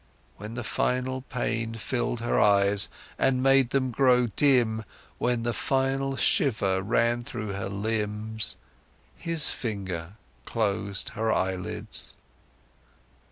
When 0.37 0.55
the 0.55 0.63
final 0.63 1.21
pain 1.21 1.75
filled 1.75 2.21
her 2.21 2.39
eyes 2.41 2.89
and 3.19 3.43
made 3.43 3.69
them 3.69 3.91
grow 3.91 4.25
dim, 4.25 4.83
when 5.19 5.43
the 5.43 5.53
final 5.53 6.15
shiver 6.17 6.81
ran 6.81 7.23
through 7.23 7.51
her 7.53 7.69
limbs, 7.69 8.57
his 9.15 9.51
finger 9.51 10.13
closed 10.43 11.09
her 11.09 11.31
eyelids. 11.31 12.15